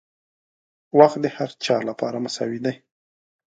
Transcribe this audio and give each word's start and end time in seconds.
•وخت 0.99 1.17
د 1.21 1.25
هر 1.35 1.49
چا 1.65 1.75
لپاره 1.89 2.17
مساوي 2.25 2.59
دی. 2.65 2.73